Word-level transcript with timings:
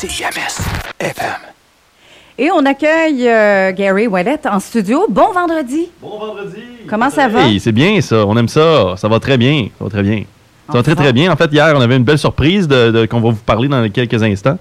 CIMS 0.00 0.60
FM. 1.00 1.24
Et 2.38 2.50
on 2.52 2.64
accueille 2.66 3.26
euh, 3.28 3.72
Gary 3.72 4.06
Wallet 4.06 4.38
en 4.50 4.60
studio. 4.60 5.06
Bon 5.08 5.32
vendredi. 5.32 5.88
Bon 6.00 6.18
vendredi. 6.18 6.60
Comment 6.88 7.08
ça 7.10 7.26
va? 7.28 7.46
Hey, 7.48 7.58
c'est 7.58 7.72
bien 7.72 8.00
ça. 8.00 8.24
On 8.26 8.36
aime 8.36 8.48
ça. 8.48 8.94
Ça 8.96 9.08
va 9.08 9.18
très 9.18 9.36
bien. 9.38 9.68
Ça 9.78 9.84
va 9.84 9.90
très 9.90 10.02
bien. 10.02 10.22
Ça 10.68 10.74
va 10.74 10.82
très 10.82 10.94
très 10.94 11.12
bien. 11.12 11.32
En 11.32 11.36
fait, 11.36 11.50
hier, 11.52 11.72
on 11.74 11.80
avait 11.80 11.96
une 11.96 12.04
belle 12.04 12.18
surprise 12.18 12.68
de, 12.68 12.90
de- 12.90 13.06
qu'on 13.06 13.20
va 13.20 13.30
vous 13.30 13.36
parler 13.36 13.68
dans 13.68 13.88
quelques 13.88 14.22
instants. 14.22 14.58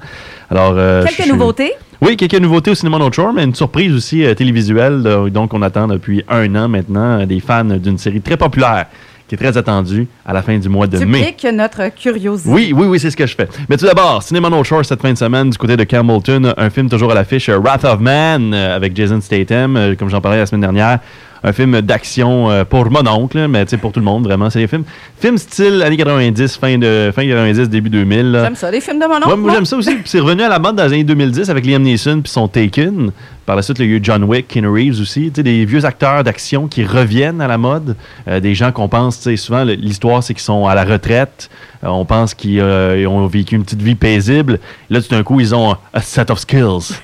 Alors, 0.50 0.74
euh, 0.78 1.04
Quelques 1.06 1.28
je- 1.28 1.32
nouveautés? 1.34 1.74
Oui, 2.02 2.16
quelques 2.16 2.36
nouveautés 2.36 2.72
au 2.72 2.76
cinéma 2.76 2.98
No 3.00 3.12
Shore, 3.12 3.34
mais 3.34 3.44
une 3.44 3.56
surprise 3.56 3.94
aussi 3.94 4.24
euh, 4.26 4.34
télévisuelle. 4.34 5.04
donc, 5.32 5.54
on 5.54 5.62
attend 5.62 5.88
depuis 5.88 6.24
un 6.30 6.56
an 6.56 6.68
maintenant 6.70 7.26
des 7.26 7.40
fans 7.42 7.66
d'une 7.66 7.98
série 7.98 8.22
très 8.22 8.38
populaire 8.38 8.86
qui 9.28 9.36
est 9.36 9.38
très 9.38 9.58
attendue 9.58 10.08
à 10.26 10.34
la 10.34 10.42
fin 10.42 10.58
du 10.58 10.70
mois 10.70 10.88
de 10.88 10.98
Tu 10.98 11.06
mai. 11.06 11.26
piques 11.26 11.48
notre 11.54 11.90
curiosité. 11.94 12.50
Oui, 12.50 12.72
oui, 12.76 12.86
oui, 12.88 13.00
c'est 13.00 13.12
ce 13.12 13.18
que 13.18 13.26
je 13.28 13.36
fais. 13.36 13.48
Mais 13.70 13.78
tout 13.78 13.86
d'abord, 13.86 14.24
Cinéma 14.24 14.50
No 14.50 14.64
Shore 14.64 14.86
cette 14.86 15.02
fin 15.02 15.12
de 15.12 15.18
semaine 15.18 15.50
du 15.50 15.58
côté 15.58 15.76
de 15.76 15.84
Campbellton, 15.84 16.54
un 16.56 16.70
film 16.70 16.90
toujours 16.90 17.12
à 17.12 17.16
l'affiche, 17.16 17.50
Wrath 17.50 17.84
of 17.84 18.00
Man, 18.00 18.54
euh, 18.54 18.76
avec 18.76 18.96
Jason 18.96 19.20
Statham, 19.22 19.76
euh, 19.76 19.96
comme 19.96 20.10
j'en 20.10 20.22
parlais 20.22 20.38
la 20.38 20.46
semaine 20.46 20.62
dernière. 20.62 21.00
Un 21.44 21.54
film 21.54 21.82
d'action 21.82 22.50
euh, 22.50 22.64
pour 22.64 22.90
mon 22.90 23.08
oncle, 23.08 23.48
mais 23.48 23.66
pour 23.80 23.92
tout 23.92 24.00
le 24.00 24.06
monde, 24.06 24.24
vraiment. 24.24 24.50
C'est 24.50 24.60
des 24.60 24.68
films, 24.68 24.84
film 25.20 25.38
style 25.38 25.82
années 25.84 25.98
90, 25.98 26.58
fin, 26.58 26.78
de, 26.78 27.12
fin 27.14 27.28
90, 27.28 27.70
début 27.70 27.90
2000. 27.90 28.32
là. 28.32 28.44
J'aime 28.46 28.56
ça, 28.56 28.72
les 28.72 28.82
films 28.82 29.00
de 29.00 29.06
mon 29.06 29.18
oncle. 29.18 29.30
Ouais, 29.30 29.36
moi, 29.36 29.54
j'aime 29.54 29.66
ça 29.66 29.78
aussi. 29.78 29.98
C'est 30.06 30.20
revenu 30.20 30.44
à 30.44 30.50
la 30.50 30.60
mode 30.60 30.76
dans 30.76 30.84
les 30.84 30.94
années 30.94 31.04
2010 31.04 31.50
avec 31.50 31.66
Liam 31.66 31.82
Neeson 31.82 32.22
puis 32.22 32.32
son 32.32 32.48
Taken. 32.48 33.12
Par 33.46 33.56
la 33.56 33.62
suite, 33.62 33.80
il 33.80 33.86
y 33.86 33.94
a 33.94 33.96
eu 33.98 34.00
John 34.04 34.24
Wick, 34.24 34.48
Keanu 34.48 34.68
Reeves 34.68 35.00
aussi. 35.00 35.32
Des 35.32 35.64
vieux 35.66 35.86
acteurs 35.86 36.24
d'action 36.24 36.68
qui 36.68 36.84
reviennent 36.84 37.40
à 37.40 37.48
la 37.48 37.58
mode. 37.58 37.96
Euh, 38.28 38.40
des 38.40 38.56
gens 38.56 38.72
qu'on 38.72 38.90
pense, 38.90 39.28
souvent, 39.36 39.64
l'histoire, 39.64 40.22
c'est 40.24 40.34
qu'ils 40.34 40.44
sont 40.44 40.66
à 40.68 40.76
la 40.76 40.84
retraite. 40.84 41.50
Euh, 41.84 41.88
on 41.88 42.04
pense 42.04 42.34
qu'ils 42.34 42.56
ils 42.58 43.08
ont 43.08 43.26
vécu 43.28 43.56
une 43.56 43.64
petite 43.64 43.82
vie 43.82 43.96
paisible. 43.96 44.60
Là, 44.90 45.02
tout 45.02 45.10
d'un 45.10 45.24
coup, 45.24 45.40
ils 45.40 45.56
ont 45.56 45.76
un 45.94 46.02
set 46.02 46.30
of 46.30 46.40
skills. 46.40 46.96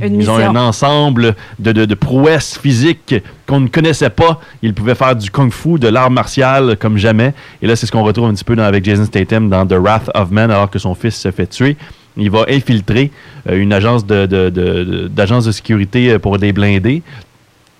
Une 0.00 0.20
ils 0.20 0.30
ont 0.30 0.36
un 0.36 0.54
ensemble 0.56 1.34
de, 1.58 1.72
de- 1.72 1.84
de 1.86 1.94
prouesses 1.94 2.58
physiques 2.58 3.14
qu'on 3.46 3.60
ne 3.60 3.68
connaissait 3.68 4.10
pas. 4.10 4.40
Ils 4.62 4.74
pouvaient 4.74 4.94
faire 4.94 5.16
du 5.16 5.30
kung-fu, 5.30 5.78
de 5.78 5.88
l'art 5.88 6.10
martial 6.10 6.76
comme 6.76 6.98
jamais. 6.98 7.32
Et 7.62 7.66
là, 7.66 7.74
c'est 7.74 7.86
ce 7.86 7.92
qu'on 7.92 8.02
retrouve 8.02 8.26
un 8.26 8.34
petit 8.34 8.44
peu 8.44 8.54
dans- 8.56 8.64
avec 8.64 8.84
Jason 8.84 9.04
Statham 9.06 9.48
dans 9.48 9.66
The 9.66 9.72
Wrath 9.74 10.10
of 10.14 10.30
Man, 10.30 10.50
alors 10.50 10.68
que 10.70 10.78
son 10.78 10.94
fils 10.94 11.16
se 11.16 11.30
fait 11.30 11.46
tuer. 11.46 11.76
Il 12.16 12.30
va 12.30 12.44
infiltrer 12.48 13.10
euh, 13.48 13.58
une 13.60 13.72
agence 13.72 14.04
de, 14.04 14.26
de- 14.26 15.08
d'agence 15.08 15.50
sécurité 15.50 16.10
euh, 16.10 16.18
pour 16.18 16.36
des 16.38 16.52
blindés 16.52 17.02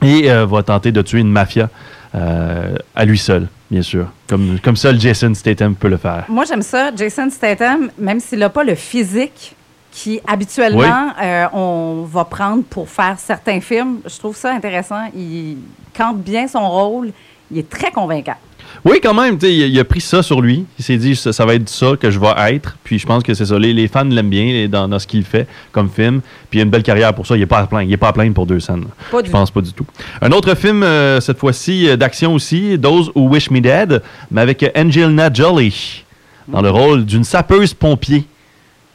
et 0.03 0.31
euh, 0.31 0.47
va 0.47 0.63
tenter 0.63 0.93
de 0.93 1.03
tuer 1.03 1.21
une 1.21 1.31
mafia 1.31 1.69
euh, 2.15 2.75
à 2.95 3.05
lui 3.05 3.19
seul, 3.19 3.49
bien 3.71 3.83
sûr. 3.83 4.07
Comme, 4.29 4.59
comme 4.63 4.77
seul 4.77 4.99
Jason 5.01 5.35
Statham 5.35 5.75
peut 5.75 5.89
le 5.89 5.97
faire. 5.97 6.25
Moi, 6.29 6.45
j'aime 6.49 6.63
ça. 6.63 6.91
Jason 6.97 7.29
Statham, 7.31 7.91
même 7.99 8.21
s'il 8.21 8.39
n'a 8.39 8.49
pas 8.49 8.63
le 8.65 8.75
physique 8.77 9.55
qui, 9.99 10.21
habituellement, 10.27 11.09
euh, 11.21 11.47
on 11.53 12.05
va 12.05 12.25
prendre 12.25 12.63
pour 12.63 12.89
faire 12.89 13.17
certains 13.19 13.61
films, 13.61 13.99
je 14.07 14.17
trouve 14.19 14.37
ça 14.37 14.53
intéressant. 14.53 15.07
Il 15.17 15.57
campe 15.97 16.19
bien 16.19 16.47
son 16.47 16.69
rôle. 16.69 17.11
Il 17.51 17.59
est 17.59 17.69
très 17.69 17.91
convaincant. 17.91 18.37
Oui, 18.85 19.01
quand 19.03 19.15
même, 19.15 19.39
il, 19.43 19.63
a- 19.63 19.67
il 19.67 19.81
a 19.81 19.85
pris 19.85 20.01
ça 20.03 20.23
sur 20.23 20.41
lui. 20.41 20.67
Il 20.79 20.85
s'est 20.85 20.99
dit, 20.99 21.17
ça, 21.17 21.33
ça 21.33 21.45
va 21.47 21.55
être 21.55 21.69
ça 21.69 21.93
que 22.01 22.11
je 22.11 22.19
vais 22.21 22.55
être. 22.55 22.77
Puis 22.85 22.99
je 22.99 23.07
pense 23.07 23.23
que 23.25 23.33
c'est 23.35 23.47
ça. 23.47 23.59
Les, 23.59 23.73
les 23.73 23.89
fans 23.89 24.05
l'aiment 24.05 24.29
bien 24.29 24.69
dans, 24.69 24.87
dans 24.87 24.99
ce 24.99 25.07
qu'il 25.07 25.25
fait 25.25 25.49
comme 25.73 25.89
film. 25.91 26.21
Puis 26.51 26.59
il 26.59 26.63
a 26.63 26.65
une 26.65 26.71
belle 26.71 26.83
carrière 26.85 27.13
pour 27.15 27.27
ça. 27.27 27.35
Il 27.37 27.41
n'est 27.41 27.47
pas 27.47 27.59
à 27.59 27.67
plaindre. 27.67 27.89
Il 27.89 27.93
est 27.93 27.97
pas 27.97 28.09
à 28.09 28.13
plaindre 28.13 28.35
pour 28.35 28.47
deux 28.47 28.61
scènes. 28.61 28.85
Pas 29.11 29.19
Je 29.25 29.31
pense 29.31 29.51
pas 29.51 29.63
du 29.63 29.73
tout. 29.73 29.87
Un 30.23 30.31
autre 30.31 30.55
film, 30.55 30.83
euh, 30.85 31.21
cette 31.21 31.39
fois-ci, 31.39 31.89
euh, 31.89 31.97
d'action 31.97 32.35
aussi, 32.35 32.79
Those 32.81 33.11
Who 33.17 33.29
Wish 33.31 33.51
Me 33.51 33.61
Dead, 33.61 34.03
mais 34.31 34.43
avec 34.43 34.65
Angelina 34.77 35.33
Jolie 35.33 36.05
dans 36.47 36.61
le 36.63 36.71
rôle 36.71 37.05
d'une 37.05 37.25
sapeuse 37.25 37.75
pompier. 37.75 38.25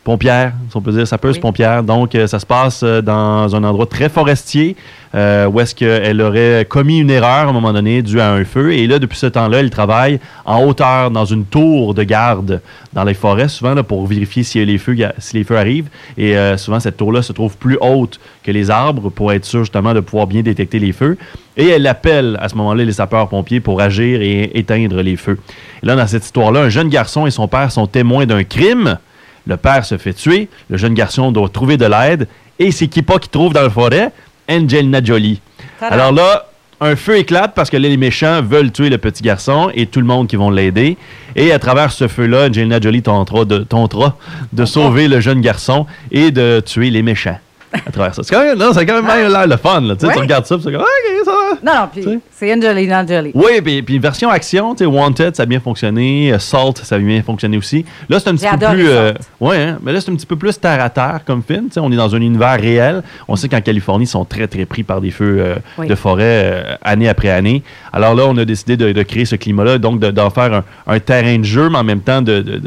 Pompière, 0.03 0.51
si 0.69 0.75
on 0.75 0.81
peut 0.81 0.91
dire 0.91 1.07
sapeuse 1.07 1.35
Oui. 1.35 1.39
pompière. 1.41 1.81
Donc, 1.81 2.13
euh, 2.13 2.27
ça 2.27 2.37
se 2.37 2.45
passe 2.45 2.81
euh, 2.83 3.01
dans 3.01 3.55
un 3.55 3.63
endroit 3.63 3.85
très 3.85 4.09
forestier 4.09 4.75
euh, 5.15 5.45
où 5.47 5.61
est-ce 5.61 5.73
qu'elle 5.73 6.19
aurait 6.19 6.65
commis 6.67 6.99
une 6.99 7.09
erreur 7.09 7.29
à 7.29 7.41
un 7.43 7.53
moment 7.53 7.71
donné 7.71 8.01
due 8.01 8.19
à 8.19 8.31
un 8.33 8.43
feu. 8.43 8.73
Et 8.73 8.85
là, 8.85 8.99
depuis 8.99 9.17
ce 9.17 9.27
temps-là, 9.27 9.59
elle 9.59 9.69
travaille 9.69 10.19
en 10.43 10.61
hauteur 10.65 11.09
dans 11.09 11.23
une 11.23 11.45
tour 11.45 11.93
de 11.93 12.03
garde 12.03 12.61
dans 12.91 13.05
les 13.05 13.13
forêts, 13.13 13.47
souvent 13.47 13.75
là, 13.75 13.83
pour 13.83 14.05
vérifier 14.05 14.43
si 14.43 14.65
les 14.65 14.77
feux, 14.77 14.97
si 15.19 15.37
les 15.37 15.45
feux 15.45 15.57
arrivent. 15.57 15.87
Et 16.17 16.35
euh, 16.35 16.57
souvent, 16.57 16.81
cette 16.81 16.97
tour-là 16.97 17.21
se 17.21 17.31
trouve 17.31 17.55
plus 17.55 17.77
haute 17.79 18.19
que 18.43 18.51
les 18.51 18.69
arbres 18.69 19.09
pour 19.09 19.31
être 19.31 19.45
sûr 19.45 19.61
justement 19.61 19.93
de 19.93 20.01
pouvoir 20.01 20.27
bien 20.27 20.41
détecter 20.41 20.79
les 20.79 20.91
feux. 20.91 21.17
Et 21.55 21.69
elle 21.69 21.87
appelle 21.87 22.37
à 22.41 22.49
ce 22.49 22.55
moment-là 22.55 22.83
les 22.83 22.91
sapeurs-pompiers 22.93 23.61
pour 23.61 23.79
agir 23.79 24.21
et 24.21 24.51
éteindre 24.57 25.01
les 25.01 25.15
feux. 25.15 25.37
Et 25.81 25.85
là, 25.85 25.95
dans 25.95 26.07
cette 26.07 26.25
histoire-là, 26.25 26.61
un 26.63 26.69
jeune 26.69 26.89
garçon 26.89 27.25
et 27.25 27.31
son 27.31 27.47
père 27.47 27.71
sont 27.71 27.87
témoins 27.87 28.25
d'un 28.25 28.43
crime. 28.43 28.97
Le 29.45 29.57
père 29.57 29.85
se 29.85 29.97
fait 29.97 30.13
tuer, 30.13 30.47
le 30.69 30.77
jeune 30.77 30.93
garçon 30.93 31.31
doit 31.31 31.49
trouver 31.49 31.77
de 31.77 31.85
l'aide, 31.85 32.27
et 32.59 32.71
c'est 32.71 32.87
qui 32.87 33.01
pas 33.01 33.19
qui 33.19 33.29
trouve 33.29 33.53
dans 33.53 33.61
la 33.61 33.69
forêt? 33.69 34.11
Angelina 34.49 35.03
Jolie. 35.03 35.41
Alors 35.81 36.11
là, 36.11 36.47
un 36.81 36.95
feu 36.95 37.17
éclate 37.17 37.53
parce 37.55 37.69
que 37.69 37.77
les 37.77 37.95
méchants 37.97 38.41
veulent 38.41 38.71
tuer 38.71 38.89
le 38.89 38.97
petit 38.97 39.23
garçon 39.23 39.71
et 39.73 39.85
tout 39.85 39.99
le 39.99 40.05
monde 40.05 40.27
qui 40.27 40.35
vont 40.35 40.49
l'aider. 40.49 40.97
Et 41.35 41.51
à 41.51 41.59
travers 41.59 41.91
ce 41.91 42.07
feu-là, 42.07 42.47
Angelina 42.47 42.79
Jolie 42.79 43.01
tentera 43.01 43.45
de, 43.45 43.59
tentera 43.59 44.17
de 44.51 44.65
sauver 44.65 45.07
le 45.07 45.19
jeune 45.19 45.41
garçon 45.41 45.85
et 46.11 46.31
de 46.31 46.61
tuer 46.65 46.89
les 46.89 47.01
méchants. 47.01 47.39
À 47.87 47.91
travers 47.91 48.13
ça. 48.13 48.21
C'est 48.23 48.33
quand 48.33 48.43
même, 48.43 48.57
non, 48.57 48.71
c'est 48.73 48.85
quand 48.85 49.01
même 49.01 49.07
l'air 49.31 49.47
le 49.47 49.57
fun. 49.57 49.81
Là. 49.81 49.93
Ouais. 49.93 50.13
Tu 50.13 50.19
regardes 50.19 50.45
ça, 50.45 50.55
puis 50.55 50.63
c'est 50.65 50.71
comme, 50.71 50.81
OK, 50.81 51.25
ça 51.25 51.31
va. 51.31 51.71
Non, 51.73 51.79
non, 51.81 51.89
puis 51.91 52.19
c'est 52.31 52.53
Angelina 52.53 53.05
Jolie. 53.05 53.31
Oui, 53.33 53.61
puis, 53.63 53.81
puis 53.81 53.99
version 53.99 54.29
action, 54.29 54.75
tu 54.75 54.79
sais, 54.79 54.85
Wanted, 54.85 55.35
ça 55.35 55.43
a 55.43 55.45
bien 55.45 55.59
fonctionné. 55.59 56.31
euh, 56.33 56.39
Salt, 56.39 56.77
ça 56.83 56.95
a 56.95 56.99
bien 56.99 57.21
fonctionné 57.23 57.57
aussi. 57.57 57.83
Là, 58.09 58.19
c'est 58.19 58.29
un 58.29 58.35
petit 58.35 58.45
peu 58.47 58.67
plus. 58.73 58.87
euh, 58.89 59.13
ouais, 59.39 59.57
hein, 59.57 59.79
mais 59.81 59.91
là, 59.93 60.01
c'est 60.01 60.11
un 60.11 60.15
petit 60.15 60.25
peu 60.25 60.35
plus 60.35 60.59
terre 60.59 60.81
à 60.83 60.89
terre 60.89 61.21
comme 61.25 61.41
film. 61.41 61.65
tu 61.67 61.73
sais, 61.73 61.79
on 61.79 61.91
est 61.91 61.95
dans 61.95 62.13
un 62.15 62.21
univers 62.21 62.59
réel. 62.59 63.01
On 63.27 63.35
sait 63.35 63.49
qu'en 63.49 63.61
Californie, 63.61 64.05
ils 64.05 64.07
sont 64.07 64.25
très, 64.25 64.47
très 64.47 64.65
pris 64.65 64.83
par 64.83 65.01
des 65.01 65.11
feux 65.11 65.37
euh, 65.39 65.55
Oui. 65.77 65.87
de 65.87 65.95
forêt 65.95 66.23
euh, 66.23 66.75
année 66.83 67.09
après 67.09 67.29
année. 67.29 67.63
Alors 67.91 68.13
là, 68.15 68.23
on 68.27 68.37
a 68.37 68.45
décidé 68.45 68.77
de, 68.77 68.91
de 68.91 69.03
créer 69.03 69.25
ce 69.25 69.35
climat-là, 69.35 69.77
donc 69.79 69.99
de- 69.99 70.11
d'en 70.11 70.29
faire 70.29 70.53
un, 70.53 70.63
un 70.87 70.99
terrain 70.99 71.37
de 71.39 71.43
jeu, 71.43 71.69
mais 71.69 71.77
en 71.79 71.83
même 71.83 72.01
temps 72.01 72.21
de- 72.21 72.61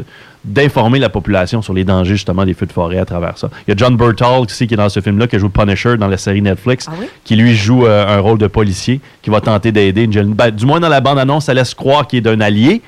d'informer 0.47 0.99
la 0.99 1.09
population 1.09 1.61
sur 1.61 1.73
les 1.73 1.83
dangers 1.83 2.15
justement 2.15 2.45
des 2.45 2.53
feux 2.53 2.65
de 2.65 2.71
forêt 2.71 2.97
à 2.97 3.05
travers 3.05 3.37
ça. 3.37 3.49
Il 3.67 3.71
y 3.71 3.73
a 3.73 3.75
John 3.77 3.97
aussi 4.39 4.67
qui 4.67 4.73
est 4.73 4.77
dans 4.77 4.89
ce 4.89 5.01
film-là, 5.01 5.27
qui 5.27 5.37
joue 5.37 5.49
Punisher 5.49 5.97
dans 5.97 6.07
la 6.07 6.17
série 6.17 6.41
Netflix, 6.41 6.87
Ah 6.89 6.93
oui? 6.99 7.07
qui 7.23 7.35
lui 7.35 7.55
joue 7.55 7.85
euh, 7.85 8.17
un 8.17 8.19
rôle 8.19 8.37
de 8.37 8.47
policier, 8.47 9.01
qui 9.21 9.29
va 9.29 9.41
tenter 9.41 9.71
d'aider. 9.71 10.07
Ben, 10.07 10.51
du 10.51 10.65
moins 10.65 10.79
dans 10.79 10.89
la 10.89 11.01
bande-annonce, 11.01 11.45
ça 11.45 11.53
laisse 11.53 11.73
croire 11.73 12.07
qu'il 12.07 12.19
est 12.19 12.21
d'un 12.21 12.39
allié, 12.41 12.81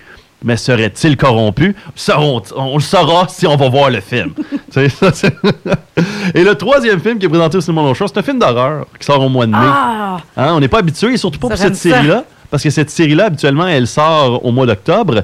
mais 0.44 0.56
serait-il 0.56 1.18
corrompu? 1.18 1.76
On, 2.18 2.42
on 2.56 2.76
le 2.76 2.82
saura 2.82 3.28
si 3.28 3.46
on 3.46 3.58
va 3.58 3.70
voir 3.70 3.90
le 3.90 4.00
film. 4.00 4.32
Ça, 4.70 4.82
Et 6.36 6.44
le 6.44 6.56
troisième 6.56 7.00
film 7.00 7.18
qui 7.18 7.26
est 7.26 7.30
présenté 7.30 7.58
au 7.58 7.62
cinéma 7.62 7.94
Show, 7.94 8.08
c'est 8.08 8.20
un 8.20 8.24
film 8.24 8.40
d'horreur 8.40 8.86
qui 9.00 9.06
sort 9.06 9.22
au 9.22 9.30
mois 9.30 9.46
de 9.48 9.52
mai. 9.52 9.58
Ah! 9.60 10.18
Hein, 10.38 10.54
on 10.54 10.60
n'est 10.60 10.68
pas 10.68 10.80
habitué, 10.80 11.18
surtout 11.18 11.40
pas 11.40 11.48
Ça, 11.50 11.56
pour 11.56 11.64
cette 11.64 11.76
série-là, 11.76 12.24
parce 12.50 12.64
que 12.64 12.70
cette 12.70 12.90
série-là, 12.90 13.26
habituellement, 13.26 13.68
elle 13.68 13.88
sort 13.88 14.46
au 14.46 14.52
mois 14.52 14.66
d'octobre, 14.66 15.24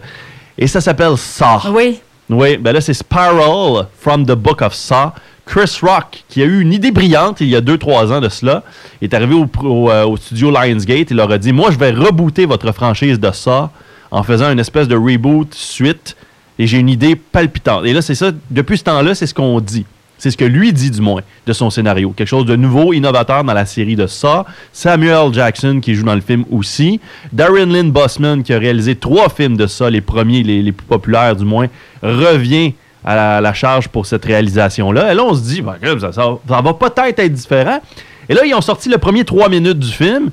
et 0.57 0.67
ça 0.67 0.81
s'appelle 0.81 1.15
Saw. 1.17 1.69
Oui. 1.71 1.99
Oui, 2.29 2.57
ben 2.57 2.71
là, 2.71 2.81
c'est 2.81 2.93
Spiral 2.93 3.87
from 3.99 4.25
the 4.25 4.31
Book 4.31 4.61
of 4.61 4.73
Saw. 4.73 5.11
Chris 5.45 5.77
Rock, 5.83 6.23
qui 6.27 6.41
a 6.41 6.45
eu 6.45 6.59
une 6.59 6.73
idée 6.73 6.89
brillante 6.89 7.39
il 7.39 7.49
y 7.49 7.55
a 7.55 7.61
2-3 7.61 8.11
ans 8.11 8.19
de 8.19 8.29
cela, 8.29 8.63
est 9.01 9.13
arrivé 9.13 9.35
au, 9.35 9.91
euh, 9.91 10.03
au 10.05 10.17
studio 10.17 10.49
Lionsgate. 10.49 11.11
Il 11.11 11.17
leur 11.17 11.31
a 11.31 11.37
dit 11.37 11.53
Moi, 11.53 11.69
je 11.69 11.77
vais 11.77 11.91
rebooter 11.91 12.47
votre 12.47 12.71
franchise 12.71 13.19
de 13.19 13.31
Saw 13.31 13.69
en 14.09 14.23
faisant 14.23 14.51
une 14.51 14.59
espèce 14.59 14.87
de 14.87 14.95
reboot 14.95 15.53
suite. 15.53 16.15
Et 16.57 16.67
j'ai 16.67 16.77
une 16.79 16.89
idée 16.89 17.15
palpitante. 17.15 17.85
Et 17.85 17.93
là, 17.93 18.01
c'est 18.01 18.15
ça, 18.15 18.31
depuis 18.49 18.77
ce 18.77 18.85
temps-là, 18.85 19.13
c'est 19.13 19.27
ce 19.27 19.33
qu'on 19.33 19.59
dit. 19.59 19.85
C'est 20.17 20.31
ce 20.31 20.37
que 20.37 20.45
lui 20.45 20.71
dit, 20.73 20.91
du 20.91 21.01
moins, 21.01 21.21
de 21.45 21.53
son 21.53 21.69
scénario. 21.69 22.11
Quelque 22.15 22.27
chose 22.27 22.45
de 22.45 22.55
nouveau, 22.55 22.93
innovateur 22.93 23.43
dans 23.43 23.53
la 23.53 23.65
série 23.65 23.95
de 23.95 24.07
Saw. 24.07 24.43
Samuel 24.71 25.33
Jackson, 25.33 25.79
qui 25.81 25.93
joue 25.93 26.03
dans 26.05 26.15
le 26.15 26.21
film 26.21 26.45
aussi. 26.51 26.99
Darren 27.33 27.65
Lynn 27.65 27.91
Bossman, 27.91 28.41
qui 28.41 28.53
a 28.53 28.57
réalisé 28.57 28.95
trois 28.95 29.29
films 29.29 29.57
de 29.57 29.67
Saw, 29.67 29.89
les 29.89 30.01
premiers, 30.01 30.41
les, 30.43 30.61
les 30.61 30.71
plus 30.71 30.85
populaires 30.87 31.35
du 31.35 31.43
moins, 31.45 31.67
revient 32.01 32.73
à 33.03 33.15
la, 33.15 33.41
la 33.41 33.53
charge 33.53 33.87
pour 33.89 34.05
cette 34.05 34.25
réalisation-là. 34.25 35.11
Et 35.11 35.15
là, 35.15 35.23
on 35.23 35.33
se 35.35 35.41
dit, 35.43 35.61
ben, 35.61 35.75
ça, 35.99 36.11
ça- 36.11 36.37
ça 36.47 36.61
va 36.61 36.73
peut-être 36.73 37.19
être 37.19 37.33
différent. 37.33 37.79
Et 38.27 38.33
là, 38.33 38.41
ils 38.45 38.53
ont 38.55 38.61
sorti 38.61 38.89
le 38.89 38.97
premier 38.97 39.23
trois 39.25 39.49
minutes 39.49 39.77
du 39.79 39.91
film, 39.91 40.31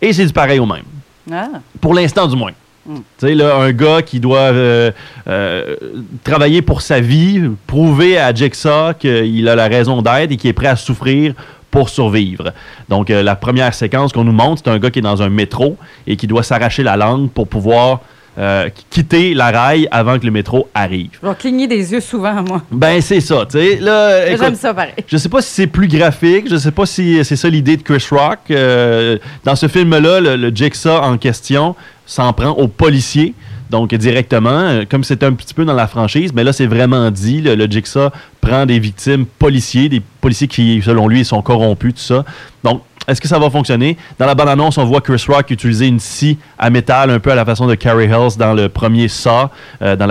et 0.00 0.12
c'est 0.12 0.26
du 0.26 0.32
pareil 0.32 0.60
au 0.60 0.66
même. 0.66 0.84
Ah. 1.32 1.48
Pour 1.80 1.94
l'instant, 1.94 2.26
du 2.28 2.36
moins. 2.36 2.52
Mm. 2.86 2.94
Tu 2.96 3.02
sais, 3.18 3.34
là, 3.34 3.56
un 3.56 3.72
gars 3.72 4.02
qui 4.02 4.20
doit 4.20 4.38
euh, 4.38 4.90
euh, 5.28 5.76
travailler 6.24 6.62
pour 6.62 6.82
sa 6.82 7.00
vie, 7.00 7.42
prouver 7.66 8.18
à 8.18 8.32
Jigsaw 8.32 8.94
qu'il 8.98 9.48
a 9.48 9.56
la 9.56 9.68
raison 9.68 10.02
d'être 10.02 10.32
et 10.32 10.36
qu'il 10.36 10.50
est 10.50 10.54
prêt 10.54 10.68
à 10.68 10.76
souffrir 10.76 11.34
pour 11.70 11.88
survivre. 11.88 12.52
Donc, 12.88 13.10
euh, 13.10 13.22
la 13.22 13.36
première 13.36 13.74
séquence 13.74 14.12
qu'on 14.12 14.24
nous 14.24 14.32
montre, 14.32 14.62
c'est 14.64 14.70
un 14.70 14.78
gars 14.78 14.90
qui 14.90 15.00
est 15.00 15.02
dans 15.02 15.22
un 15.22 15.28
métro 15.28 15.76
et 16.06 16.16
qui 16.16 16.26
doit 16.26 16.42
s'arracher 16.42 16.82
la 16.82 16.96
langue 16.96 17.30
pour 17.30 17.48
pouvoir 17.48 18.00
euh, 18.38 18.68
quitter 18.90 19.32
la 19.34 19.50
rail 19.50 19.88
avant 19.90 20.18
que 20.18 20.26
le 20.26 20.30
métro 20.30 20.68
arrive. 20.74 21.10
Je 21.22 21.26
vais 21.26 21.34
cligner 21.34 21.66
des 21.66 21.92
yeux 21.92 22.00
souvent, 22.00 22.42
moi. 22.42 22.62
Ben, 22.70 23.00
c'est 23.00 23.20
ça, 23.20 23.46
tu 23.50 23.58
sais. 23.58 23.78
J'aime 24.38 24.54
ça 24.54 24.74
pareil. 24.74 24.92
je 25.06 25.16
sais 25.16 25.28
pas 25.28 25.40
si 25.40 25.50
c'est 25.50 25.66
plus 25.66 25.88
graphique, 25.88 26.48
je 26.50 26.56
sais 26.56 26.70
pas 26.70 26.86
si 26.86 27.24
c'est 27.24 27.36
ça 27.36 27.48
l'idée 27.48 27.76
de 27.76 27.82
Chris 27.82 28.06
Rock. 28.10 28.38
Euh, 28.50 29.18
dans 29.44 29.56
ce 29.56 29.68
film-là, 29.68 30.20
le, 30.20 30.36
le 30.36 30.54
Jigsaw 30.54 30.98
en 31.02 31.16
question 31.16 31.74
s'en 32.04 32.32
prend 32.32 32.50
aux 32.50 32.68
policiers. 32.68 33.34
Donc, 33.70 33.92
directement, 33.94 34.50
euh, 34.50 34.84
comme 34.88 35.02
c'est 35.02 35.24
un 35.24 35.32
petit 35.32 35.52
peu 35.52 35.64
dans 35.64 35.72
la 35.74 35.88
franchise, 35.88 36.32
mais 36.32 36.44
là, 36.44 36.52
c'est 36.52 36.66
vraiment 36.66 37.10
dit. 37.10 37.40
Le, 37.40 37.54
le 37.56 37.66
Jigsaw 37.66 38.10
des 38.66 38.78
victimes 38.78 39.26
policiers, 39.26 39.88
des 39.88 40.00
policiers 40.20 40.48
qui, 40.48 40.80
selon 40.82 41.08
lui, 41.08 41.24
sont 41.24 41.42
corrompus, 41.42 41.94
tout 41.94 42.00
ça. 42.00 42.24
Donc, 42.62 42.82
est-ce 43.08 43.20
que 43.20 43.28
ça 43.28 43.38
va 43.38 43.50
fonctionner? 43.50 43.96
Dans 44.18 44.26
la 44.26 44.34
bande-annonce, 44.34 44.78
on 44.78 44.84
voit 44.84 45.00
Chris 45.00 45.24
Rock 45.28 45.50
utiliser 45.50 45.86
une 45.86 46.00
scie 46.00 46.38
à 46.58 46.70
métal, 46.70 47.10
un 47.10 47.20
peu 47.20 47.30
à 47.30 47.36
la 47.36 47.44
façon 47.44 47.66
de 47.66 47.76
Carrie 47.76 48.06
Hills 48.06 48.36
dans 48.36 48.52
le 48.52 48.68
premier 48.68 49.06
Saw, 49.06 49.48
euh, 49.80 49.94
dans 49.94 50.06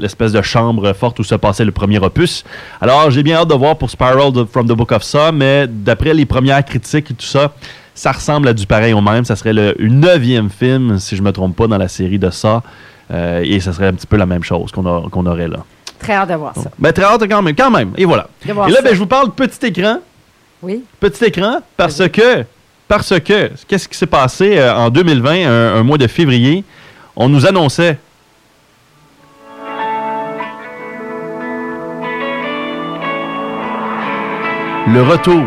l'espèce 0.00 0.32
de 0.32 0.40
chambre 0.40 0.94
forte 0.94 1.18
où 1.18 1.24
se 1.24 1.34
passait 1.34 1.64
le 1.64 1.72
premier 1.72 1.98
opus. 1.98 2.44
Alors, 2.80 3.10
j'ai 3.10 3.22
bien 3.22 3.36
hâte 3.36 3.48
de 3.48 3.54
voir 3.54 3.76
pour 3.76 3.90
Spiral 3.90 4.32
from 4.50 4.66
the 4.66 4.72
Book 4.72 4.92
of 4.92 5.02
Saw, 5.02 5.30
mais 5.32 5.66
d'après 5.68 6.14
les 6.14 6.24
premières 6.24 6.64
critiques 6.64 7.10
et 7.10 7.14
tout 7.14 7.26
ça, 7.26 7.52
ça 7.94 8.12
ressemble 8.12 8.48
à 8.48 8.54
du 8.54 8.66
pareil 8.66 8.94
au 8.94 9.02
même. 9.02 9.26
Ça 9.26 9.36
serait 9.36 9.52
le 9.52 9.74
neuvième 9.80 10.48
film, 10.48 10.98
si 10.98 11.16
je 11.16 11.22
me 11.22 11.32
trompe 11.32 11.54
pas, 11.54 11.66
dans 11.66 11.78
la 11.78 11.88
série 11.88 12.18
de 12.18 12.30
Saw. 12.30 12.60
Euh, 13.10 13.42
et 13.44 13.60
ça 13.60 13.74
serait 13.74 13.88
un 13.88 13.92
petit 13.92 14.06
peu 14.06 14.16
la 14.16 14.24
même 14.26 14.42
chose 14.42 14.72
qu'on 14.72 15.26
aurait 15.26 15.48
là. 15.48 15.58
Très 16.02 16.14
hâte 16.14 16.28
de 16.30 16.34
voir 16.34 16.54
ça. 16.54 16.70
Mais 16.78 16.92
très 16.92 17.04
hâte 17.04 17.22
quand 17.28 17.42
même, 17.42 17.54
quand 17.54 17.70
même. 17.70 17.92
Et 17.96 18.04
voilà. 18.04 18.26
Et 18.44 18.48
là, 18.52 18.82
ben, 18.82 18.92
je 18.92 18.98
vous 18.98 19.06
parle 19.06 19.30
petit 19.32 19.66
écran 19.66 19.98
Oui. 20.62 20.84
petit 21.00 21.24
écran 21.26 21.58
parce 21.76 22.08
que, 22.08 22.44
parce 22.88 23.18
que, 23.20 23.50
qu'est-ce 23.68 23.88
qui 23.88 23.96
s'est 23.96 24.06
passé 24.06 24.58
euh, 24.58 24.74
en 24.74 24.90
2020, 24.90 25.46
un, 25.46 25.76
un 25.76 25.82
mois 25.82 25.98
de 25.98 26.06
février? 26.06 26.64
On 27.14 27.28
nous 27.28 27.46
annonçait. 27.46 27.98
Le 34.88 35.02
retour 35.02 35.42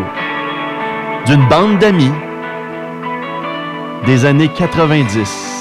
d'une 1.25 1.47
bande 1.49 1.77
d'amis 1.79 2.11
des 4.05 4.25
années 4.25 4.49
90. 4.57 5.54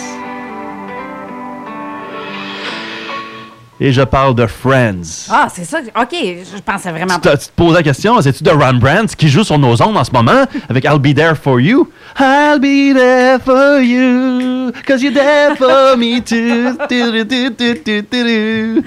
Et 3.87 3.93
je 3.93 4.01
parle 4.01 4.35
de 4.35 4.47
Friends. 4.47 5.29
Ah, 5.31 5.47
c'est 5.55 5.65
ça. 5.65 5.81
OK, 6.01 6.09
je 6.15 6.59
pensais 6.65 6.91
vraiment 6.91 7.17
Tu 7.17 7.21
pas. 7.29 7.37
te, 7.37 7.43
tu 7.43 7.49
te 7.49 7.53
poses 7.55 7.75
la 7.75 7.83
question, 7.83 8.19
c'est-tu 8.23 8.43
de 8.43 8.49
Rembrandt 8.49 9.15
qui 9.15 9.29
joue 9.29 9.45
sur 9.45 9.59
nos 9.59 9.83
ondes 9.83 9.99
en 9.99 10.05
ce 10.05 10.11
moment 10.11 10.47
avec 10.71 10.85
I'll 10.87 10.99
be 10.99 11.15
there 11.15 11.35
for 11.37 11.61
you? 11.61 11.91
I'll 12.19 12.59
be 12.59 12.95
there 12.95 13.39
for 13.45 13.83
you, 13.83 14.73
cause 14.87 15.03
you're 15.03 15.13
there 15.13 15.55
for 15.57 15.99
me 15.99 16.23
too. 16.23 16.79
Tu, 16.89 17.13
tu, 17.13 17.27
tu, 17.29 17.55
tu, 17.55 17.83
tu, 17.85 18.05
tu. 18.11 18.83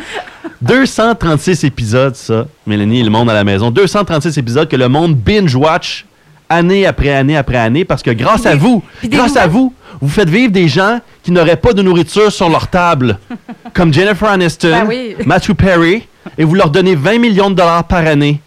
236 0.64 1.64
épisodes, 1.66 2.16
ça, 2.16 2.48
Mélanie 2.66 3.02
et 3.02 3.04
le 3.04 3.12
monde 3.12 3.30
à 3.30 3.34
la 3.36 3.44
maison. 3.44 3.70
236 3.70 4.36
épisodes 4.40 4.68
que 4.68 4.76
le 4.76 4.90
monde 4.90 5.16
binge-watch 5.16 6.07
année 6.50 6.86
après 6.86 7.10
année 7.10 7.38
après 7.38 7.58
année 7.58 7.86
parce 7.86 8.04
que 8.04 8.12
grâce 8.12 8.46
à 8.46 8.56
vous, 8.56 8.84
grâce 9.06 9.36
à 9.36 9.48
vous, 9.48 9.74
vous 10.02 10.10
faites 10.10 10.30
vivre 10.30 10.52
des 10.52 10.68
gens 10.68 11.00
qui 11.24 11.32
n'auraient 11.32 11.58
pas 11.58 11.74
de 11.74 11.82
nourriture 11.82 12.32
sur 12.32 12.50
leur 12.50 12.68
table, 12.68 13.18
comme 13.74 13.94
Jennifer 13.94 14.30
Aniston, 14.30 14.70
Ben 14.72 14.86
oui. 14.88 15.16
Matthew 15.26 15.54
Perry, 15.54 16.08
et 16.38 16.44
vous 16.44 16.56
leur 16.56 16.70
donnez 16.70 16.96
20 16.96 17.20
millions 17.20 17.50
de 17.50 17.56
dollars 17.56 17.84
par 17.86 18.06
année 18.06 18.40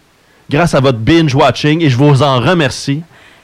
grâce 0.49 0.75
à 0.75 0.79
votre 0.79 0.97
binge-watching, 0.97 1.81
et 1.81 1.89
je 1.89 1.95
vous 1.97 2.21
en 2.23 2.39
remercie, 2.39 3.01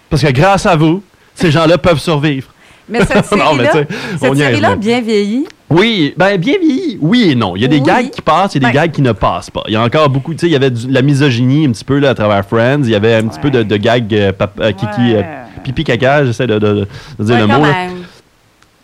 parce 0.09 0.21
que 0.21 0.31
grâce 0.31 0.65
à 0.65 0.75
vous, 0.75 1.01
ces 1.35 1.51
gens-là 1.51 1.77
peuvent 1.77 1.99
survivre. 1.99 2.49
Mais 2.89 2.99
cette 3.05 3.25
série-là, 4.35 4.69
mais- 4.71 4.75
bien 4.77 5.01
vieillie. 5.01 5.45
Oui, 5.69 6.13
ben 6.15 6.37
bien 6.37 6.55
vieilli, 6.61 6.97
oui 7.01 7.31
et 7.31 7.35
non. 7.35 7.55
Il 7.57 7.61
y 7.61 7.65
a 7.65 7.67
des 7.67 7.79
Oui. 7.79 7.83
gags 7.83 8.09
qui 8.09 8.21
passent, 8.21 8.55
il 8.55 8.61
y 8.63 8.65
a 8.65 8.69
des 8.69 8.73
Ben- 8.73 8.83
gags 8.83 8.91
qui 8.91 9.01
ne 9.01 9.11
passent 9.11 9.49
pas. 9.49 9.63
Il 9.67 9.73
y 9.73 9.75
a 9.75 9.83
encore 9.83 10.09
beaucoup, 10.09 10.33
tu 10.33 10.39
sais, 10.39 10.47
il 10.47 10.53
y 10.53 10.55
avait 10.55 10.71
du- 10.71 10.89
la 10.89 11.01
misogynie 11.01 11.65
un 11.65 11.71
petit 11.71 11.83
peu 11.83 11.99
là, 11.99 12.11
à 12.11 12.15
travers 12.15 12.45
Friends, 12.45 12.83
il 12.83 12.89
y 12.91 12.95
avait 12.95 13.15
un 13.15 13.27
petit 13.27 13.39
peu 13.39 13.49
de, 13.51 13.63
de 13.63 13.75
gags 13.77 14.13
euh, 14.13 14.31
pap- 14.31 14.57
euh, 14.61 14.71
kiki, 14.71 15.15
euh, 15.15 15.21
pipi 15.65 15.83
caca, 15.83 16.23
j'essaie 16.23 16.47
de, 16.47 16.57
de- 16.57 16.87
de 17.19 17.23
dire 17.23 17.35
Ouais, 17.35 17.41
le 17.41 17.47
mot. 17.47 17.59
même. 17.59 17.91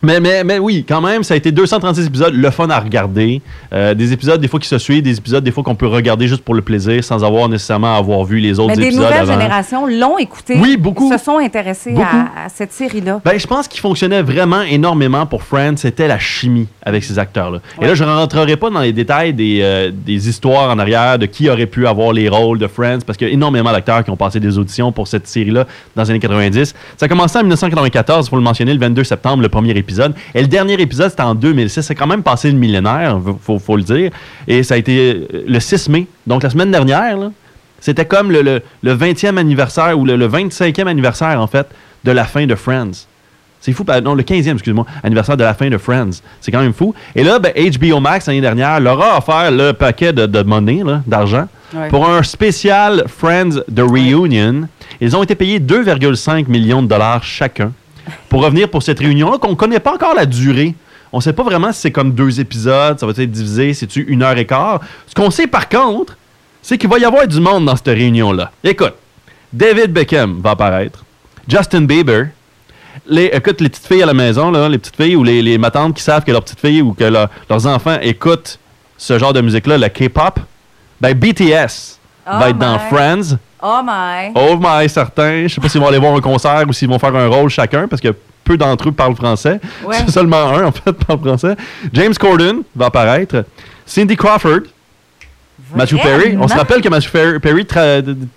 Mais, 0.04 0.20
mais, 0.20 0.44
mais 0.44 0.60
oui, 0.60 0.86
quand 0.88 1.00
même, 1.00 1.24
ça 1.24 1.34
a 1.34 1.38
été 1.38 1.52
236 1.52 2.08
épisodes, 2.08 2.34
le 2.34 2.52
fun 2.52 2.70
à 2.70 2.80
regarder. 2.80 3.42
Euh, 3.74 3.94
des 3.94 4.12
épisodes, 4.12 4.42
des 4.42 4.50
fois, 4.50 4.60
qui 4.60 4.68
se 4.68 4.78
suivent, 4.78 5.02
des 5.02 5.18
épisodes, 5.18 5.44
des 5.44 5.52
fois, 5.52 5.64
qu'on 5.64 5.76
peut 5.76 5.88
regarder 5.88 6.28
juste 6.28 6.44
pour 6.44 6.56
le 6.56 6.62
plaisir, 6.62 7.02
sans 7.04 7.24
avoir 7.24 7.48
nécessairement 7.48 7.98
avoir 7.98 8.26
vu 8.26 8.40
les 8.40 8.60
autres 8.60 8.70
Mais 8.72 8.76
des 8.76 8.84
épisodes 8.88 9.06
nouvelles 9.06 9.22
avant. 9.22 9.34
générations 9.40 9.88
l'ont 9.88 10.18
écouté. 10.18 10.58
Oui, 10.62 10.76
beaucoup. 10.76 11.10
Se 11.12 11.18
sont 11.18 11.38
intéressés 11.38 11.96
à, 11.96 12.46
à 12.46 12.50
cette 12.50 12.74
série-là. 12.74 13.22
Ben, 13.24 13.40
je 13.40 13.48
pense 13.48 13.68
qu'il 13.70 13.80
fonctionnait 13.80 14.22
vraiment 14.22 14.62
énormément 14.62 15.26
pour 15.26 15.42
Friends, 15.44 15.78
c'était 15.78 16.08
la 16.10 16.20
chimie 16.20 16.68
avec 16.86 17.04
ces 17.06 17.18
acteurs-là. 17.18 17.60
Et 17.82 17.86
là, 17.88 17.96
je 17.96 18.04
ne 18.04 18.10
rentrerai 18.10 18.58
pas 18.58 18.70
dans 18.70 18.82
les 18.82 18.92
détails 18.92 19.34
des, 19.34 19.60
euh, 19.62 19.90
des 19.94 20.28
histoires 20.28 20.70
en 20.70 20.80
arrière 20.80 21.18
de 21.18 21.28
qui 21.28 21.50
aurait 21.50 21.66
pu 21.66 21.88
avoir 21.88 22.12
les 22.12 22.28
rôles 22.28 22.60
de 22.60 22.68
Friends, 22.68 23.00
parce 23.08 23.18
qu'il 23.18 23.28
y 23.28 23.32
a 23.32 23.34
énormément 23.34 23.72
d'acteurs 23.72 24.04
qui 24.04 24.10
ont 24.10 24.18
passé 24.18 24.42
des 24.42 24.58
auditions 24.58 24.92
pour 24.92 25.08
cette 25.08 25.28
série-là 25.28 25.66
dans 25.96 26.04
les 26.04 26.10
années 26.10 26.20
90. 26.20 26.74
Ça 26.98 27.06
a 27.06 27.08
commencé 27.08 27.38
en 27.38 27.44
1994, 27.44 28.26
il 28.26 28.30
faut 28.30 28.36
le 28.36 28.42
mentionner, 28.42 28.74
le 28.74 28.80
22 28.80 29.06
septembre, 29.06 29.42
le 29.42 29.48
premier 29.50 29.72
épisode. 29.72 29.93
Et 30.36 30.42
le 30.42 30.48
dernier 30.48 30.74
épisode, 30.82 31.10
c'était 31.10 31.24
en 31.24 31.36
2006. 31.36 31.82
C'est 31.82 31.96
quand 31.96 32.08
même 32.08 32.24
passé 32.24 32.52
le 32.52 32.58
millénaire, 32.58 33.20
faut, 33.42 33.60
faut, 33.60 33.78
le 33.78 33.84
dire. 33.84 34.12
Et 34.48 34.64
ça 34.64 34.76
a 34.76 34.78
été 34.78 35.28
euh, 35.34 35.44
le 35.48 35.60
6 35.60 35.90
mai, 35.90 36.08
donc 36.28 36.44
la 36.44 36.50
semaine 36.50 36.72
dernière, 36.72 37.18
c'était 37.80 38.06
comme 38.06 38.32
le, 38.32 38.42
le- 38.42 38.62
le 38.82 38.96
20e 38.96 39.38
anniversaire 39.38 39.98
ou 40.00 40.06
le, 40.06 40.16
le 40.16 40.28
25e 40.28 40.88
anniversaire, 40.88 41.40
en 41.42 41.48
fait, 41.48 41.68
de 42.04 42.12
la 42.12 42.26
fin 42.26 42.46
de 42.46 42.56
Friends. 42.56 43.08
C'est 43.60 43.72
fou. 43.72 43.86
Non, 44.04 44.14
le 44.14 44.24
15e, 44.24 44.54
excuse-moi, 44.54 44.86
anniversaire 45.04 45.38
de 45.38 45.44
la 45.44 45.54
fin 45.54 45.70
de 45.70 45.78
Friends. 45.78 46.20
C'est 46.42 46.52
quand 46.52 46.62
même 46.62 46.74
fou. 46.74 46.94
Et 47.16 47.24
là, 47.24 47.40
ben, 47.40 47.54
HBO 47.56 48.02
Max, 48.02 48.28
l'année 48.28 48.42
dernière, 48.42 48.80
leur 48.82 49.02
a 49.02 49.18
offert 49.18 49.52
le 49.52 49.72
paquet 49.72 50.12
de, 50.12 50.26
de 50.26 50.44
d'argent, 51.08 51.48
Ouais. 51.74 51.88
pour 51.88 52.08
un 52.08 52.22
spécial 52.22 53.06
Friends 53.08 53.62
de 53.68 53.82
Reunion. 53.82 54.68
Ils 55.02 55.16
ont 55.18 55.24
été 55.24 55.34
payés 55.34 55.60
2,5 55.60 56.48
millions 56.48 56.84
de 56.84 56.88
dollars 56.88 57.24
chacun 57.24 57.72
pour 58.30 58.44
revenir 58.44 58.70
pour 58.70 58.84
cette 58.84 59.00
réunion-là, 59.00 59.38
qu'on 59.38 59.52
ne 59.52 59.56
connaît 59.56 59.80
pas 59.80 59.94
encore 59.94 60.14
la 60.16 60.26
durée. 60.26 60.76
On 61.12 61.18
ne 61.18 61.22
sait 61.22 61.34
pas 61.34 61.44
vraiment 61.44 61.72
si 61.72 61.82
c'est 61.82 61.92
comme 61.92 62.12
deux 62.14 62.40
épisodes, 62.40 63.00
ça 63.00 63.06
va 63.06 63.12
être 63.12 63.32
divisé, 63.32 63.74
c'est-tu 63.74 64.04
une 64.08 64.24
heure 64.24 64.38
et 64.38 64.46
quart. 64.46 64.80
Ce 65.08 65.14
qu'on 65.14 65.30
sait 65.30 65.48
par 65.48 65.70
contre, 65.70 66.18
c'est 66.62 66.78
qu'il 66.78 66.90
va 66.90 66.98
y 66.98 67.06
avoir 67.06 67.28
du 67.28 67.40
monde 67.40 67.66
dans 67.66 67.76
cette 67.76 67.88
réunion-là. 67.88 68.52
Écoute, 68.64 68.94
David 69.52 69.92
Beckham 69.94 70.42
va 70.42 70.52
apparaître, 70.52 71.04
Justin 71.48 71.82
Bieber, 71.82 72.28
les, 73.08 73.26
écoute, 73.26 73.60
les 73.62 73.70
petites 73.70 73.86
filles 73.88 74.04
à 74.04 74.06
la 74.08 74.14
maison, 74.14 74.50
là, 74.52 74.70
les 74.70 74.78
petites 74.78 74.96
filles 74.96 75.16
ou 75.16 75.24
les, 75.24 75.42
les 75.42 75.58
matantes 75.58 75.96
qui 75.96 76.02
savent 76.04 76.24
que 76.24 76.32
leurs 76.32 76.44
petites 76.44 76.60
filles 76.60 76.82
ou 76.82 76.94
que 76.94 77.04
leur- 77.04 77.30
leurs 77.50 77.68
enfants 77.68 77.98
écoutent 78.02 78.60
ce 78.98 79.20
genre 79.20 79.34
de 79.34 79.42
musique-là, 79.42 79.78
le 79.78 79.90
K-pop, 79.90 80.40
ben 81.02 81.14
BTS 81.14 82.00
Oh 82.26 82.40
va 82.40 82.50
être 82.50 82.58
dans. 82.58 82.80
Friends. 82.80 83.38
Oh 83.66 83.82
my. 83.82 84.32
Oh 84.36 84.58
my, 84.60 84.90
certains. 84.90 85.48
Je 85.48 85.54
sais 85.56 85.62
pas 85.62 85.70
s'ils 85.70 85.80
vont 85.80 85.88
aller 85.88 85.98
voir 85.98 86.14
un 86.16 86.20
concert 86.22 86.64
ou 86.68 86.74
s'ils 86.74 86.90
vont 86.90 87.00
faire 87.00 87.16
un 87.16 87.28
rôle 87.28 87.50
chacun 87.50 87.88
parce 87.88 88.02
que 88.02 88.10
peu 88.44 88.58
d'entre 88.58 88.90
eux 88.90 88.92
parlent 88.92 89.16
français. 89.16 89.62
Ouais. 89.86 89.98
Seulement 90.10 90.50
un, 90.50 90.66
en 90.66 90.72
fait, 90.74 90.92
parle 90.92 91.20
français. 91.22 91.56
James 91.94 92.14
Corden 92.14 92.64
va 92.76 92.88
apparaître. 92.88 93.46
Cindy 93.86 94.18
Crawford, 94.18 94.64
Matthew 95.76 95.98
Perry. 96.02 96.38
On 96.40 96.48
se 96.48 96.56
rappelle 96.56 96.82
que 96.82 96.90
Matthew 96.90 97.40
Perry, 97.40 97.66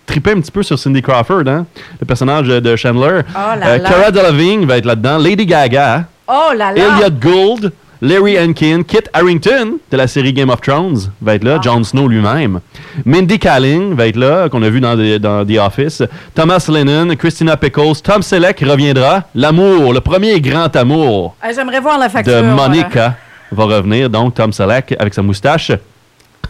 tripait 0.07 0.33
un 0.33 0.41
petit 0.41 0.51
peu 0.53 0.63
sur 0.63 0.79
Cindy 0.79 1.03
Crawford, 1.03 1.43
hein? 1.49 1.67
le 2.01 2.07
personnage 2.07 2.47
de 2.47 2.61
de 2.61 2.77
Chandler. 2.77 3.21
Oh 3.31 3.59
là 3.59 3.67
Euh, 3.67 3.79
là. 3.79 3.91
Cara 3.91 4.11
Delevingne 4.11 4.65
va 4.65 4.79
être 4.79 4.87
là-dedans. 4.87 5.19
Lady 5.19 5.45
Gaga. 5.45 6.05
Oh 6.29 6.53
là 6.57 6.73
là. 6.73 6.75
Elliot 6.75 7.11
Gould, 7.21 7.73
Larry 8.03 8.39
Hankin, 8.39 8.83
Kit 8.83 9.05
Harrington 9.13 9.79
de 9.91 9.97
la 9.97 10.07
série 10.07 10.33
Game 10.33 10.51
of 10.51 10.61
Thrones 10.61 10.99
va 11.21 11.35
être 11.35 11.45
là, 11.45 11.57
Ah. 11.59 11.63
Jon 11.63 11.83
Snow 11.83 12.09
lui-même. 12.09 12.61
Mindy 13.05 13.39
Kaling 13.39 13.95
va 13.95 14.07
être 14.09 14.17
là, 14.17 14.49
qu'on 14.49 14.63
a 14.63 14.69
vu 14.69 14.81
dans, 14.81 14.97
The- 14.97 15.19
dans 15.19 15.45
The 15.47 15.59
Office. 15.59 16.03
Thomas 16.35 16.67
Lennon, 16.69 17.15
Christina 17.17 17.57
Pickles, 17.57 18.01
Tom 18.03 18.23
Selleck 18.23 18.61
reviendra. 18.61 19.23
L'amour, 19.35 19.93
le 19.93 20.01
premier 20.01 20.41
grand 20.41 20.75
amour 20.77 21.37
Ah, 21.41 21.53
J'aimerais 21.55 21.81
voir 21.81 21.99
la 21.99 22.09
facture. 22.09 22.35
de. 22.43 22.43
Monica 22.43 23.17
va 23.53 23.65
revenir, 23.65 24.11
donc 24.11 24.35
Tom 24.35 24.53
Selleck 24.53 24.95
avec 24.99 25.15
sa 25.15 25.23
moustache. 25.23 25.73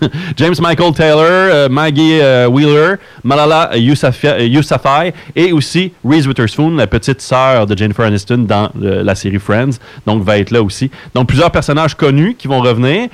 James 0.37 0.55
Michael 0.61 0.93
Taylor, 0.93 1.25
euh, 1.25 1.69
Maggie 1.69 2.21
euh, 2.21 2.47
Wheeler, 2.47 2.97
Malala 3.25 3.77
Yousafzai 3.77 4.29
euh, 4.29 4.47
Yousafzai 4.47 5.13
et 5.35 5.53
aussi 5.53 5.93
Reese 6.05 6.27
Witherspoon, 6.27 6.77
la 6.77 6.87
petite 6.87 7.21
sœur 7.21 7.67
de 7.67 7.77
Jennifer 7.77 8.05
Aniston 8.05 8.39
dans 8.39 8.71
la 8.75 9.15
série 9.15 9.39
Friends, 9.39 9.79
donc 10.07 10.23
va 10.23 10.39
être 10.39 10.51
là 10.51 10.63
aussi. 10.63 10.91
Donc 11.15 11.29
plusieurs 11.29 11.51
personnages 11.51 11.95
connus 11.95 12.35
qui 12.39 12.49
vont 12.49 12.61
revenir, 12.61 13.09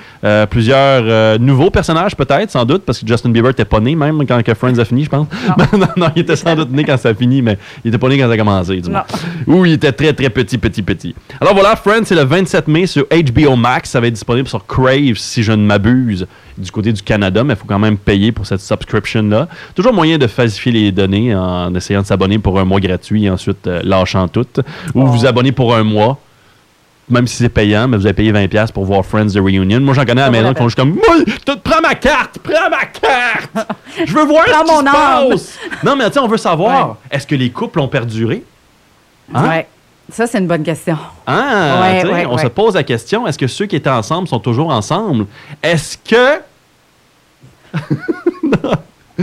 plusieurs 0.51 1.39
nouveaux 1.39 1.71
personnages 1.71 2.17
peut-être, 2.17 2.51
sans 2.51 2.65
doute, 2.65 2.83
parce 2.85 3.01
que 3.01 3.07
Justin 3.07 3.31
Bieber 3.31 3.51
n'était 3.51 3.65
pas 3.65 3.81
né 3.81 3.95
même 3.95 4.27
quand 4.27 4.43
que 4.43 4.55
Friends 4.55 4.79
a 4.79 4.85
fini, 4.85 5.05
je 5.05 5.11
pense. 5.11 5.27
non, 5.73 5.89
non, 5.97 6.09
il 6.17 6.23
était 6.23 6.37
sans 6.37 6.55
doute 6.55 6.71
né 6.71 6.85
quand 6.85 6.97
ça 6.97 7.11
a 7.11 7.15
fini, 7.15 7.43
mais 7.43 7.59
il 7.85 7.89
était 7.89 7.99
pas 7.99 8.09
né 8.09 8.19
quand 8.19 8.27
ça 8.27 8.33
a 8.33 8.37
commencé, 8.37 8.81
du 8.81 8.91
moins. 8.91 9.05
Ou 9.47 9.65
il 9.67 9.73
était 9.73 9.93
très 9.93 10.13
très 10.13 10.31
petit, 10.31 10.59
petit, 10.59 10.83
petit. 10.83 11.15
Alors 11.41 11.55
voilà, 11.55 11.77
Friends, 11.77 12.05
c'est 12.05 12.15
le 12.15 12.25
27 12.25 12.69
mai 12.69 12.87
sur 12.87 13.07
HBO 13.11 13.57
Max. 13.57 13.91
Ça 13.91 14.01
va 14.01 14.07
être 14.07 14.15
disponible 14.15 14.49
sur 14.49 14.67
Crave, 14.67 15.15
si 15.17 15.43
je 15.43 15.53
ne 15.53 15.65
m'abuse, 15.65 16.27
du 16.59 16.71
côté 16.73 16.93
du 16.93 17.03
Canada, 17.03 17.45
mais 17.45 17.55
il 17.55 17.57
faut 17.57 17.67
quand 17.67 17.79
même 17.79 17.97
payer 17.99 18.33
pour 18.33 18.47
cette 18.47 18.61
subscription-là. 18.61 19.49
Toujours 19.75 19.93
moyen 19.93 20.19
de 20.19 20.27
falsifier 20.27 20.73
les 20.73 20.93
données 20.93 21.35
en 21.35 21.75
essayant 21.75 22.03
de 22.03 22.07
s'abonner 22.07 22.39
pour 22.39 22.59
un 22.59 22.65
mois 22.65 22.81
gratuit 22.81 23.25
et 23.27 23.31
ensuite 23.31 23.67
euh, 23.67 23.81
lâchant 23.85 24.27
tout. 24.29 24.47
Ou 24.95 25.03
Oh. 25.03 25.07
vous 25.07 25.27
abonner 25.27 25.53
pour 25.53 25.75
un 25.75 25.85
mois. 25.85 26.19
Même 27.11 27.27
si 27.27 27.37
c'est 27.37 27.49
payant, 27.49 27.89
mais 27.89 27.97
vous 27.97 28.07
avez 28.07 28.15
payé 28.15 28.33
20$ 28.33 28.73
pour 28.73 28.85
voir 28.85 29.05
Friends 29.05 29.27
de 29.35 29.41
Reunion. 29.41 29.81
Moi, 29.81 29.93
j'en 29.93 30.05
connais 30.05 30.23
à 30.23 30.27
la 30.27 30.31
maison 30.31 30.53
qui 30.55 30.59
font 30.59 30.69
juste 30.69 30.79
comme 30.79 30.97
Prends 31.65 31.81
ma 31.83 31.95
carte 31.97 32.39
Prends 32.39 32.71
ma 32.71 32.87
carte 32.87 33.51
Je 34.07 34.13
veux 34.15 34.25
voir 34.25 34.45
Prends 34.47 34.61
ce 34.61 34.65
qui 34.65 34.71
mon 34.73 34.79
se 34.81 35.33
passe. 35.35 35.59
Non, 35.85 35.97
mais 35.97 36.07
tu 36.07 36.13
sais, 36.15 36.21
on 36.21 36.29
veut 36.29 36.37
savoir 36.39 36.97
est-ce 37.11 37.27
que 37.27 37.35
les 37.35 37.51
couples 37.51 37.81
ont 37.81 37.89
perduré? 37.89 38.45
Hein? 39.35 39.49
Ouais. 39.49 39.67
Ça, 40.11 40.27
c'est 40.27 40.39
une 40.39 40.47
bonne 40.47 40.63
question. 40.63 40.97
Ah, 41.27 41.81
Ouais, 41.83 42.05
ouais, 42.11 42.27
on 42.27 42.39
se 42.39 42.47
pose 42.47 42.75
la 42.75 42.83
question, 42.85 43.27
est-ce 43.27 43.39
que 43.39 43.47
ceux 43.47 43.67
qui 43.67 43.77
étaient 43.77 43.89
ensemble 43.91 44.29
sont 44.29 44.41
toujours 44.41 44.71
ensemble? 44.71 45.27
Est-ce 45.63 45.97
que... 45.99 46.41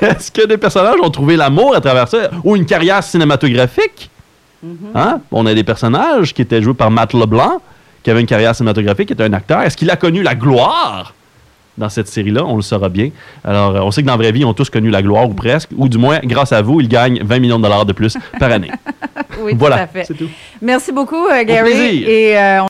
est-ce 0.00 0.30
que 0.30 0.46
des 0.46 0.56
personnages 0.58 0.96
ont 1.02 1.10
trouvé 1.10 1.36
l'amour 1.36 1.74
à 1.74 1.80
travers 1.80 2.08
ça? 2.08 2.30
Ou 2.44 2.56
une 2.56 2.66
carrière 2.66 3.02
cinématographique? 3.02 4.10
Hein? 4.94 5.20
On 5.32 5.44
a 5.46 5.54
des 5.54 5.64
personnages 5.64 6.32
qui 6.32 6.42
étaient 6.42 6.62
joués 6.62 6.74
par 6.74 6.90
Matt 6.90 7.14
LeBlanc, 7.14 7.60
qui 8.02 8.10
avait 8.10 8.20
une 8.20 8.26
carrière 8.26 8.54
cinématographique, 8.54 9.08
qui 9.08 9.12
était 9.12 9.24
un 9.24 9.32
acteur. 9.32 9.62
Est-ce 9.62 9.76
qu'il 9.76 9.90
a 9.90 9.96
connu 9.96 10.22
la 10.22 10.34
gloire 10.36 11.14
dans 11.76 11.88
cette 11.88 12.06
série-là? 12.06 12.44
On 12.44 12.54
le 12.56 12.62
saura 12.62 12.88
bien. 12.88 13.10
Alors, 13.42 13.74
euh, 13.74 13.80
on 13.80 13.90
sait 13.90 14.02
que 14.02 14.06
dans 14.06 14.12
la 14.12 14.18
vraie 14.18 14.30
vie, 14.30 14.40
ils 14.40 14.44
ont 14.46 14.54
tous 14.54 14.70
connu 14.70 14.90
la 14.90 15.02
gloire, 15.02 15.28
ou 15.28 15.34
presque, 15.34 15.70
ou 15.76 15.88
du 15.88 15.98
moins, 15.98 16.20
grâce 16.22 16.52
à 16.52 16.62
vous, 16.62 16.80
ils 16.80 16.86
gagnent 16.88 17.20
20 17.24 17.38
millions 17.40 17.58
de 17.58 17.64
dollars 17.64 17.84
de 17.86 17.92
plus 17.92 18.16
par 18.38 18.52
année. 18.52 18.70
Oui, 19.40 19.54
voilà, 19.56 19.76
tout 19.78 19.82
à 19.82 19.86
fait. 19.86 20.04
c'est 20.04 20.14
tout. 20.14 20.28
Merci 20.60 20.92
beaucoup, 20.92 21.26
euh, 21.26 21.42
Gary. 21.42 21.72
plaisir. 21.72 22.08
Et 22.08 22.38
euh, 22.38 22.60